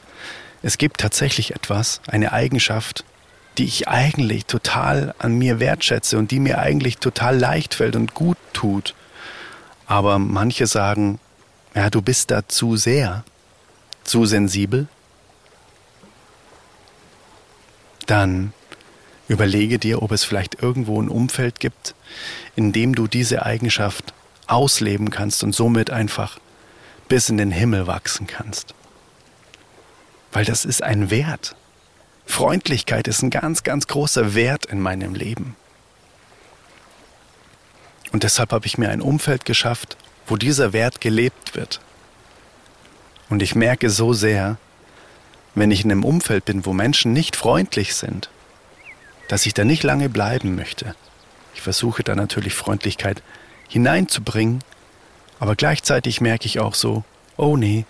es 0.62 0.78
gibt 0.78 1.00
tatsächlich 1.00 1.54
etwas, 1.54 2.00
eine 2.08 2.32
Eigenschaft, 2.32 3.04
die 3.58 3.64
ich 3.64 3.88
eigentlich 3.88 4.46
total 4.46 5.14
an 5.18 5.34
mir 5.34 5.60
wertschätze 5.60 6.18
und 6.18 6.30
die 6.30 6.40
mir 6.40 6.58
eigentlich 6.58 6.98
total 6.98 7.38
leicht 7.38 7.74
fällt 7.74 7.96
und 7.96 8.14
gut 8.14 8.36
tut. 8.52 8.94
Aber 9.86 10.18
manche 10.18 10.66
sagen, 10.66 11.20
ja, 11.76 11.90
du 11.90 12.00
bist 12.00 12.30
da 12.30 12.48
zu 12.48 12.76
sehr, 12.76 13.22
zu 14.02 14.24
sensibel. 14.24 14.88
Dann 18.06 18.54
überlege 19.28 19.78
dir, 19.78 20.02
ob 20.02 20.10
es 20.10 20.24
vielleicht 20.24 20.62
irgendwo 20.62 21.00
ein 21.00 21.10
Umfeld 21.10 21.60
gibt, 21.60 21.94
in 22.54 22.72
dem 22.72 22.94
du 22.94 23.06
diese 23.06 23.44
Eigenschaft 23.44 24.14
ausleben 24.46 25.10
kannst 25.10 25.44
und 25.44 25.54
somit 25.54 25.90
einfach 25.90 26.38
bis 27.08 27.28
in 27.28 27.36
den 27.36 27.50
Himmel 27.50 27.86
wachsen 27.86 28.26
kannst. 28.26 28.74
Weil 30.32 30.46
das 30.46 30.64
ist 30.64 30.82
ein 30.82 31.10
Wert. 31.10 31.56
Freundlichkeit 32.24 33.06
ist 33.06 33.22
ein 33.22 33.30
ganz, 33.30 33.64
ganz 33.64 33.86
großer 33.86 34.34
Wert 34.34 34.64
in 34.64 34.80
meinem 34.80 35.14
Leben. 35.14 35.56
Und 38.12 38.22
deshalb 38.22 38.52
habe 38.52 38.66
ich 38.66 38.78
mir 38.78 38.88
ein 38.88 39.02
Umfeld 39.02 39.44
geschafft, 39.44 39.98
wo 40.26 40.36
dieser 40.36 40.72
Wert 40.72 41.00
gelebt 41.00 41.54
wird. 41.54 41.80
Und 43.28 43.42
ich 43.42 43.54
merke 43.54 43.90
so 43.90 44.12
sehr, 44.12 44.58
wenn 45.54 45.70
ich 45.70 45.84
in 45.84 45.90
einem 45.90 46.04
Umfeld 46.04 46.44
bin, 46.44 46.66
wo 46.66 46.72
Menschen 46.72 47.12
nicht 47.12 47.34
freundlich 47.36 47.94
sind, 47.94 48.30
dass 49.28 49.46
ich 49.46 49.54
da 49.54 49.64
nicht 49.64 49.82
lange 49.82 50.08
bleiben 50.08 50.54
möchte. 50.54 50.94
Ich 51.54 51.62
versuche 51.62 52.02
da 52.02 52.14
natürlich 52.14 52.54
Freundlichkeit 52.54 53.22
hineinzubringen, 53.68 54.62
aber 55.40 55.56
gleichzeitig 55.56 56.20
merke 56.20 56.46
ich 56.46 56.60
auch 56.60 56.74
so, 56.74 57.04
oh 57.36 57.56
nee, 57.56 57.84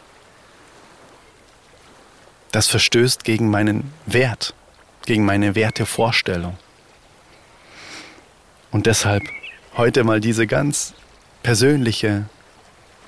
das 2.53 2.69
verstößt 2.69 3.25
gegen 3.25 3.51
meinen 3.51 3.93
Wert, 4.07 4.55
gegen 5.05 5.25
meine 5.25 5.55
Wertevorstellung. 5.55 6.57
Und 8.71 8.87
deshalb 8.87 9.25
heute 9.77 10.05
mal 10.05 10.21
diese 10.21 10.47
ganz 10.47 10.95
persönliche 11.47 12.25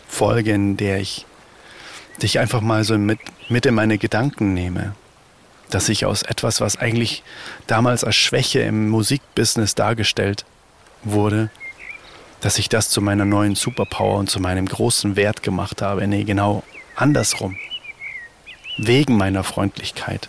Folge, 0.07 0.52
in 0.52 0.76
der 0.76 1.00
ich 1.00 1.26
dich 2.23 2.38
einfach 2.38 2.61
mal 2.61 2.85
so 2.85 2.97
mit, 2.97 3.18
mit 3.49 3.66
in 3.66 3.75
meine 3.75 3.99
Gedanken 3.99 4.54
nehme. 4.54 4.95
Dass 5.71 5.88
ich 5.88 6.07
aus 6.07 6.23
etwas, 6.23 6.61
was 6.61 6.76
eigentlich 6.76 7.25
damals 7.66 8.04
als 8.04 8.14
Schwäche 8.14 8.61
im 8.61 8.90
Musikbusiness 8.90 9.75
dargestellt 9.75 10.45
wurde, 11.02 11.50
dass 12.40 12.61
ich 12.61 12.68
das 12.68 12.90
zu 12.90 13.02
meiner 13.02 13.25
neuen 13.25 13.57
Superpower 13.57 14.18
und 14.18 14.30
zu 14.30 14.38
meinem 14.38 14.66
großen 14.66 15.16
Wert 15.16 15.42
gemacht 15.42 15.83
habe. 15.83 16.07
Nee, 16.07 16.23
genau 16.23 16.62
andersrum. 16.95 17.57
Wegen 18.76 19.16
meiner 19.16 19.42
Freundlichkeit 19.42 20.28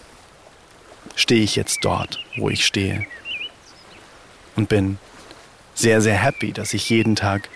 stehe 1.15 1.43
ich 1.43 1.55
jetzt 1.55 1.85
dort, 1.85 2.19
wo 2.37 2.49
ich 2.49 2.65
stehe. 2.65 3.05
Und 4.55 4.67
bin 4.67 4.97
sehr, 5.75 6.01
sehr 6.01 6.17
happy, 6.17 6.53
dass 6.53 6.73
ich 6.73 6.89
jeden 6.89 7.15
Tag 7.15 7.49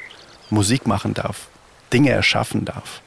Musik 0.54 0.88
machen 0.88 1.14
darf, 1.14 1.48
Dinge 1.92 2.12
erschaffen 2.12 2.64
darf. 2.64 3.02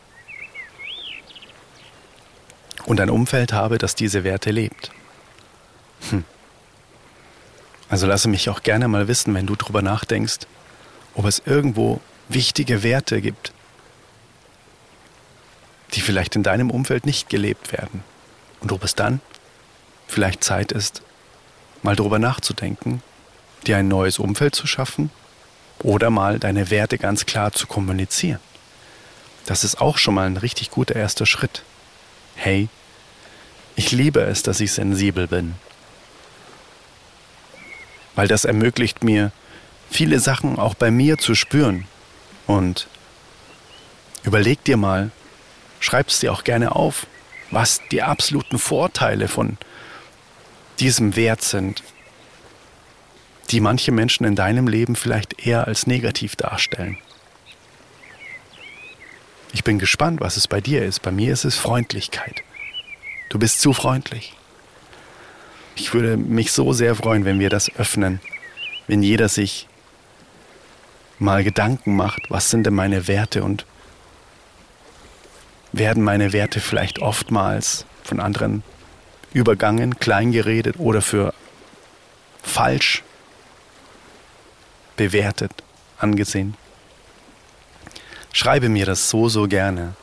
Und 2.84 3.00
ein 3.00 3.10
Umfeld 3.10 3.52
habe, 3.52 3.78
das 3.78 3.94
diese 3.94 4.24
Werte 4.24 4.50
lebt. 4.50 4.90
Hm. 6.10 6.24
Also 7.88 8.06
lasse 8.06 8.28
mich 8.28 8.50
auch 8.50 8.62
gerne 8.62 8.88
mal 8.88 9.08
wissen, 9.08 9.34
wenn 9.34 9.46
du 9.46 9.54
drüber 9.54 9.80
nachdenkst, 9.80 10.46
ob 11.14 11.24
es 11.24 11.42
irgendwo 11.44 12.00
wichtige 12.28 12.82
Werte 12.82 13.20
gibt, 13.20 13.52
die 15.94 16.00
vielleicht 16.00 16.34
in 16.36 16.42
deinem 16.42 16.70
Umfeld 16.70 17.06
nicht 17.06 17.28
gelebt 17.28 17.72
werden. 17.72 18.02
Und 18.60 18.72
ob 18.72 18.82
es 18.82 18.94
dann 18.94 19.20
vielleicht 20.08 20.42
Zeit 20.42 20.72
ist, 20.72 21.02
mal 21.82 21.94
darüber 21.94 22.18
nachzudenken, 22.18 23.02
dir 23.66 23.76
ein 23.76 23.88
neues 23.88 24.18
Umfeld 24.18 24.54
zu 24.54 24.66
schaffen 24.66 25.10
oder 25.82 26.10
mal 26.10 26.38
deine 26.38 26.70
Werte 26.70 26.98
ganz 26.98 27.26
klar 27.26 27.52
zu 27.52 27.66
kommunizieren. 27.66 28.40
Das 29.46 29.62
ist 29.62 29.80
auch 29.80 29.98
schon 29.98 30.14
mal 30.14 30.26
ein 30.26 30.36
richtig 30.36 30.70
guter 30.70 30.96
erster 30.96 31.26
Schritt. 31.26 31.62
Hey, 32.34 32.68
ich 33.76 33.92
liebe 33.92 34.20
es, 34.20 34.42
dass 34.42 34.60
ich 34.60 34.72
sensibel 34.72 35.28
bin. 35.28 35.54
Weil 38.14 38.26
das 38.26 38.44
ermöglicht 38.44 39.04
mir, 39.04 39.30
viele 39.90 40.18
Sachen 40.18 40.58
auch 40.58 40.74
bei 40.74 40.90
mir 40.90 41.18
zu 41.18 41.34
spüren. 41.34 41.86
Und 42.46 42.88
überleg 44.24 44.64
dir 44.64 44.76
mal, 44.76 45.10
schreib 45.80 46.08
es 46.08 46.20
dir 46.20 46.32
auch 46.32 46.42
gerne 46.42 46.74
auf, 46.74 47.06
was 47.50 47.80
die 47.92 48.02
absoluten 48.02 48.58
Vorteile 48.58 49.28
von 49.28 49.58
diesem 50.80 51.16
Wert 51.16 51.42
sind, 51.42 51.82
die 53.46 53.60
manche 53.60 53.92
Menschen 53.92 54.24
in 54.24 54.34
deinem 54.34 54.68
Leben 54.68 54.96
vielleicht 54.96 55.46
eher 55.46 55.66
als 55.66 55.86
negativ 55.86 56.36
darstellen. 56.36 56.98
Ich 59.52 59.64
bin 59.64 59.78
gespannt, 59.78 60.20
was 60.20 60.36
es 60.36 60.48
bei 60.48 60.60
dir 60.60 60.84
ist. 60.84 61.00
Bei 61.02 61.10
mir 61.10 61.32
ist 61.32 61.44
es 61.44 61.56
Freundlichkeit. 61.56 62.42
Du 63.30 63.38
bist 63.38 63.60
zu 63.60 63.72
freundlich. 63.72 64.34
Ich 65.76 65.94
würde 65.94 66.16
mich 66.16 66.52
so 66.52 66.72
sehr 66.72 66.94
freuen, 66.94 67.24
wenn 67.24 67.38
wir 67.38 67.50
das 67.50 67.74
öffnen, 67.76 68.20
wenn 68.86 69.02
jeder 69.02 69.28
sich 69.28 69.68
mal 71.18 71.44
Gedanken 71.44 71.96
macht, 71.96 72.30
was 72.30 72.50
sind 72.50 72.66
denn 72.66 72.74
meine 72.74 73.08
Werte 73.08 73.42
und 73.42 73.64
werden 75.72 76.02
meine 76.02 76.32
Werte 76.32 76.60
vielleicht 76.60 77.00
oftmals 77.00 77.86
von 78.02 78.20
anderen 78.20 78.62
übergangen, 79.32 79.98
kleingeredet 79.98 80.78
oder 80.78 81.02
für 81.02 81.34
falsch 82.42 83.02
bewertet, 84.96 85.52
angesehen. 85.98 86.54
Schreibe 88.32 88.68
mir 88.68 88.86
das 88.86 89.08
so, 89.08 89.28
so 89.28 89.48
gerne, 89.48 89.94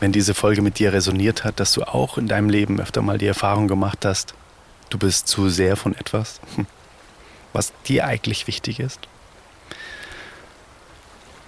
wenn 0.00 0.12
diese 0.12 0.34
Folge 0.34 0.62
mit 0.62 0.78
dir 0.78 0.92
resoniert 0.92 1.44
hat, 1.44 1.58
dass 1.58 1.72
du 1.72 1.82
auch 1.82 2.18
in 2.18 2.28
deinem 2.28 2.48
Leben 2.48 2.80
öfter 2.80 3.02
mal 3.02 3.18
die 3.18 3.26
Erfahrung 3.26 3.66
gemacht 3.66 4.04
hast, 4.04 4.34
du 4.90 4.98
bist 4.98 5.26
zu 5.26 5.48
sehr 5.48 5.76
von 5.76 5.96
etwas, 5.96 6.40
was 7.52 7.72
dir 7.86 8.06
eigentlich 8.06 8.46
wichtig 8.46 8.78
ist. 8.80 9.00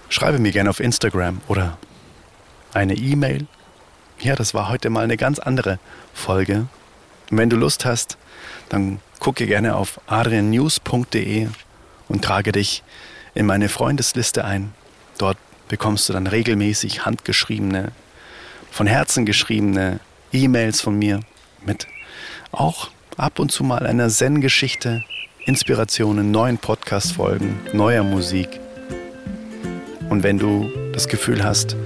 Schreibe 0.09 0.39
mir 0.39 0.51
gerne 0.51 0.69
auf 0.69 0.81
Instagram 0.81 1.39
oder 1.47 1.77
eine 2.73 2.95
E-Mail. 2.95 3.47
Ja, 4.19 4.35
das 4.35 4.53
war 4.53 4.67
heute 4.67 4.89
mal 4.89 5.05
eine 5.05 5.15
ganz 5.15 5.39
andere 5.39 5.79
Folge. 6.13 6.67
Und 7.29 7.37
wenn 7.37 7.49
du 7.49 7.55
Lust 7.55 7.85
hast, 7.85 8.17
dann 8.67 8.99
gucke 9.19 9.47
gerne 9.47 9.75
auf 9.75 10.01
adriannews.de 10.07 11.47
und 12.11 12.23
trage 12.23 12.51
dich 12.51 12.83
in 13.33 13.45
meine 13.45 13.69
Freundesliste 13.69 14.43
ein. 14.43 14.73
Dort 15.17 15.37
bekommst 15.69 16.09
du 16.09 16.13
dann 16.13 16.27
regelmäßig 16.27 17.05
handgeschriebene, 17.05 17.93
von 18.69 18.85
Herzen 18.85 19.25
geschriebene 19.25 19.99
E-Mails 20.33 20.81
von 20.81 20.97
mir 20.97 21.21
mit 21.65 21.87
auch 22.51 22.89
ab 23.15 23.39
und 23.39 23.51
zu 23.51 23.63
mal 23.63 23.85
einer 23.87 24.09
Zen-Geschichte, 24.09 25.03
Inspirationen, 25.45 26.31
neuen 26.31 26.57
Podcast-Folgen, 26.57 27.59
neuer 27.73 28.03
Musik. 28.03 28.59
Und 30.09 30.23
wenn 30.23 30.37
du 30.37 30.69
das 30.91 31.07
Gefühl 31.07 31.43
hast, 31.43 31.77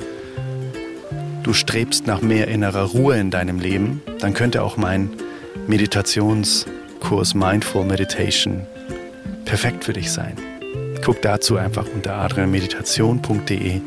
du 1.43 1.53
strebst 1.53 2.07
nach 2.07 2.21
mehr 2.21 2.47
innerer 2.47 2.85
Ruhe 2.85 3.17
in 3.19 3.29
deinem 3.29 3.59
Leben, 3.59 4.01
dann 4.19 4.33
könnte 4.33 4.63
auch 4.63 4.77
mein 4.77 5.11
Meditationskurs 5.67 7.35
Mindful 7.35 7.85
Meditation 7.85 8.65
perfekt 9.45 9.86
für 9.86 9.93
dich 9.93 10.12
sein. 10.12 10.36
Guck 11.03 11.21
dazu 11.21 11.58
einfach 11.58 11.86
unter 11.93 12.15
adrianmeditation.de 12.15 13.81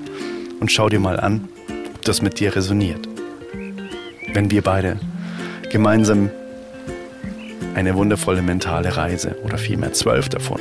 und 0.61 0.73
schau 0.73 0.89
dir 0.89 1.01
mal 1.01 1.19
an, 1.19 1.49
ob 1.95 2.03
das 2.03 2.23
mit 2.23 2.41
dir 2.41 2.55
resoniert. 2.55 3.09
Wenn 4.33 4.51
wir 4.51 4.63
beide 4.63 4.99
gemeinsam 5.71 6.31
eine 7.75 7.95
wundervolle 7.95 8.43
mentale 8.43 8.97
Reise 8.97 9.37
oder 9.45 9.59
vielmehr 9.59 9.93
zwölf 9.93 10.29
davon 10.29 10.61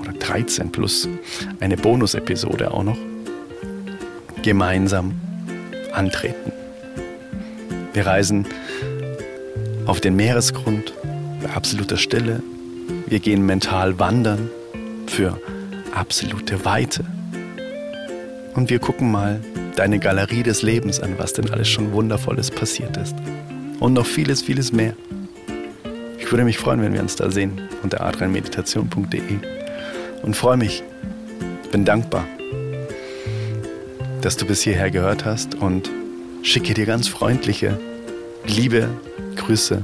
oder 0.00 0.12
13 0.12 0.72
plus 0.72 1.08
eine 1.60 1.76
Bonus-Episode 1.76 2.72
auch 2.72 2.82
noch 2.82 2.98
gemeinsam 4.42 5.14
antreten. 5.92 6.52
Wir 7.92 8.06
reisen 8.06 8.46
auf 9.86 10.00
den 10.00 10.16
Meeresgrund 10.16 10.92
bei 11.42 11.50
absoluter 11.50 11.96
Stille, 11.96 12.42
Wir 13.12 13.20
gehen 13.20 13.44
mental 13.44 13.98
wandern 13.98 14.48
für 15.06 15.38
absolute 15.94 16.64
Weite. 16.64 17.04
Und 18.54 18.70
wir 18.70 18.78
gucken 18.78 19.10
mal 19.10 19.38
deine 19.76 19.98
Galerie 19.98 20.42
des 20.42 20.62
Lebens 20.62 20.98
an, 20.98 21.18
was 21.18 21.34
denn 21.34 21.50
alles 21.50 21.68
schon 21.68 21.92
Wundervolles 21.92 22.50
passiert 22.50 22.96
ist. 22.96 23.14
Und 23.80 23.92
noch 23.92 24.06
vieles, 24.06 24.40
vieles 24.40 24.72
mehr. 24.72 24.96
Ich 26.20 26.32
würde 26.32 26.44
mich 26.44 26.56
freuen, 26.56 26.80
wenn 26.80 26.94
wir 26.94 27.02
uns 27.02 27.14
da 27.14 27.30
sehen 27.30 27.60
unter 27.82 28.00
adrianmeditation.de 28.00 29.20
und 30.22 30.34
freue 30.34 30.56
mich, 30.56 30.82
bin 31.70 31.84
dankbar, 31.84 32.24
dass 34.22 34.38
du 34.38 34.46
bis 34.46 34.62
hierher 34.62 34.90
gehört 34.90 35.26
hast 35.26 35.54
und 35.56 35.90
schicke 36.42 36.72
dir 36.72 36.86
ganz 36.86 37.08
freundliche, 37.08 37.78
liebe 38.46 38.88
Grüße, 39.36 39.82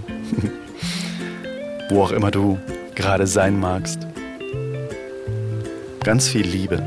wo 1.91 2.03
auch 2.03 2.12
immer 2.12 2.31
du 2.31 2.59
gerade 2.99 3.29
sein 3.29 3.59
magst. 3.61 4.01
Ganz 6.03 6.29
viel 6.29 6.47
Liebe, 6.47 6.83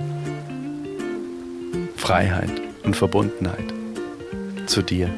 Freiheit 1.95 2.51
und 2.83 2.95
Verbundenheit 2.95 3.73
zu 4.65 4.81
dir. 4.81 5.09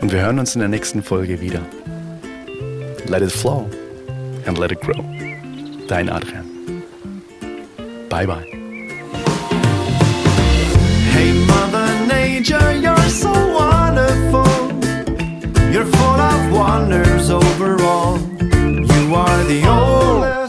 Und 0.00 0.10
wir 0.10 0.22
hören 0.22 0.38
uns 0.38 0.54
in 0.54 0.60
der 0.60 0.68
nächsten 0.68 1.02
Folge 1.02 1.40
wieder. 1.40 1.60
Let 3.08 3.20
it 3.22 3.30
flow 3.30 3.68
and 4.46 4.58
let 4.58 4.72
it 4.72 4.80
grow. 4.80 5.04
Dein 5.86 6.08
Adrian. 6.08 6.46
Bye 8.08 8.26
bye. 8.26 8.46
Hey, 11.12 11.32
Mother 11.46 12.06
Nature, 12.06 12.72
you're 12.80 13.08
so 13.10 13.28
wonderful. 13.28 14.46
You're 15.70 15.84
full 15.84 16.20
of 16.20 16.52
wonders 16.52 17.30
overall. 17.30 17.79
the 19.50 19.66
old. 19.66 20.39